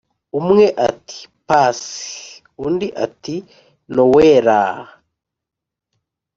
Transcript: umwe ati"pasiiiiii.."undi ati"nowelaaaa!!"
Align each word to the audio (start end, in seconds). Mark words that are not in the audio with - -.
umwe 0.39 0.65
ati"pasiiiiii.."undi 0.89 2.87
ati"nowelaaaa!!" 3.05 4.87